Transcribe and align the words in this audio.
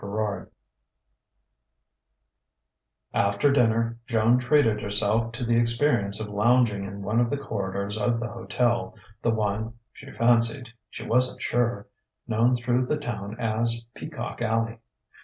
XXIX 0.01 0.47
After 3.13 3.51
dinner 3.51 3.99
Joan 4.07 4.39
treated 4.39 4.81
herself 4.81 5.31
to 5.33 5.45
the 5.45 5.57
experience 5.59 6.19
of 6.19 6.27
lounging 6.27 6.85
in 6.85 7.03
one 7.03 7.19
of 7.19 7.29
the 7.29 7.37
corridors 7.37 7.99
of 7.99 8.19
the 8.19 8.27
hotel, 8.29 8.95
the 9.21 9.29
one 9.29 9.75
(she 9.93 10.09
fancied: 10.11 10.69
she 10.89 11.05
wasn't 11.05 11.43
sure) 11.43 11.87
known 12.27 12.55
through 12.55 12.87
the 12.87 12.97
Town 12.97 13.39
as 13.39 13.85
"Peacock 13.93 14.41
Alley." 14.41 14.79